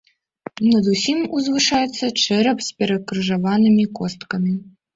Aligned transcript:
Над 0.69 0.87
усім 0.93 1.19
узвышаецца 1.41 2.05
чэрап 2.23 2.65
з 2.71 2.73
перакрыжаванымі 2.81 3.87
косткамі. 4.01 4.59